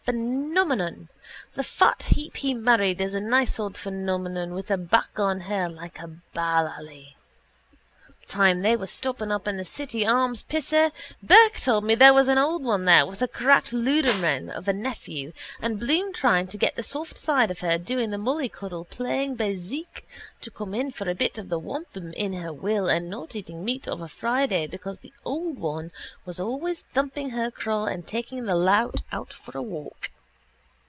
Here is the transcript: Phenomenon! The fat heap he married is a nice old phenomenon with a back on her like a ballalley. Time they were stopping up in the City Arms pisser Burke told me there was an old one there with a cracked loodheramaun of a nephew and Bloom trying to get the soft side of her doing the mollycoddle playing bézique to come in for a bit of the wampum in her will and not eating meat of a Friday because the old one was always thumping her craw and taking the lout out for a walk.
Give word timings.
Phenomenon! 0.03 1.07
The 1.53 1.63
fat 1.63 2.03
heap 2.03 2.37
he 2.37 2.53
married 2.55 2.99
is 2.99 3.13
a 3.13 3.21
nice 3.21 3.59
old 3.59 3.77
phenomenon 3.77 4.53
with 4.55 4.71
a 4.71 4.77
back 4.77 5.19
on 5.19 5.41
her 5.41 5.69
like 5.69 5.99
a 5.99 6.09
ballalley. 6.35 7.15
Time 8.27 8.61
they 8.61 8.77
were 8.77 8.87
stopping 8.87 9.29
up 9.29 9.45
in 9.45 9.57
the 9.57 9.65
City 9.65 10.05
Arms 10.07 10.41
pisser 10.41 10.91
Burke 11.21 11.57
told 11.59 11.83
me 11.83 11.95
there 11.95 12.13
was 12.13 12.29
an 12.29 12.37
old 12.37 12.63
one 12.63 12.85
there 12.85 13.05
with 13.05 13.21
a 13.21 13.27
cracked 13.27 13.73
loodheramaun 13.73 14.49
of 14.49 14.69
a 14.69 14.73
nephew 14.73 15.33
and 15.61 15.79
Bloom 15.81 16.13
trying 16.13 16.47
to 16.47 16.57
get 16.57 16.77
the 16.77 16.83
soft 16.83 17.17
side 17.17 17.51
of 17.51 17.59
her 17.59 17.77
doing 17.77 18.09
the 18.09 18.17
mollycoddle 18.17 18.85
playing 18.85 19.35
bézique 19.35 20.03
to 20.39 20.49
come 20.49 20.73
in 20.73 20.91
for 20.91 21.09
a 21.09 21.15
bit 21.15 21.37
of 21.37 21.49
the 21.49 21.59
wampum 21.59 22.13
in 22.13 22.31
her 22.33 22.53
will 22.53 22.87
and 22.87 23.09
not 23.09 23.35
eating 23.35 23.65
meat 23.65 23.85
of 23.85 23.99
a 23.99 24.07
Friday 24.07 24.65
because 24.65 24.99
the 24.99 25.13
old 25.25 25.59
one 25.59 25.91
was 26.25 26.39
always 26.39 26.83
thumping 26.93 27.31
her 27.31 27.51
craw 27.51 27.83
and 27.85 28.07
taking 28.07 28.45
the 28.45 28.55
lout 28.55 29.01
out 29.11 29.33
for 29.33 29.57
a 29.57 29.61
walk. 29.63 30.09